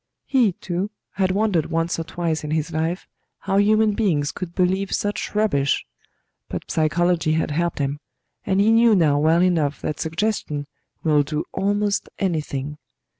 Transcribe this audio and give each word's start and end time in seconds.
He, 0.25 0.53
too, 0.53 0.89
had 1.11 1.29
wondered 1.29 1.67
once 1.67 1.99
or 1.99 2.03
twice 2.03 2.43
in 2.43 2.49
his 2.49 2.71
life 2.71 3.05
how 3.41 3.57
human 3.57 3.93
beings 3.93 4.31
could 4.31 4.55
believe 4.55 4.91
such 4.91 5.35
rubbish; 5.35 5.85
but 6.49 6.71
psychology 6.71 7.33
had 7.33 7.51
helped 7.51 7.77
him, 7.77 7.99
and 8.43 8.59
he 8.59 8.71
knew 8.71 8.95
now 8.95 9.19
well 9.19 9.43
enough 9.43 9.79
that 9.81 9.99
suggestion 9.99 10.65
will 11.03 11.21
do 11.21 11.43
almost 11.53 12.09
anything. 12.17 12.79